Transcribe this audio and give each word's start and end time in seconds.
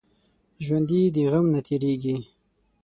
ژوندي 0.65 1.01
د 1.15 1.17
غم 1.31 1.45
نه 1.53 1.59
تېریږي 1.67 2.17